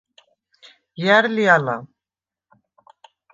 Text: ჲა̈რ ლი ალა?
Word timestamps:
ჲა̈რ 1.01 1.25
ლი 1.35 1.45
ალა? 1.55 1.75